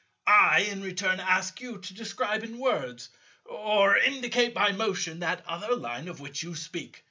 [0.25, 3.09] I, in return, ask you to describe in words
[3.45, 6.99] or indicate by motion that other Line of which you speak.